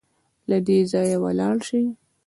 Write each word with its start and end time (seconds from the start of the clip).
له 0.49 0.57
دې 0.67 0.79
ځايه 0.91 1.17
ولاړ 1.23 1.55
سئ 1.67 1.83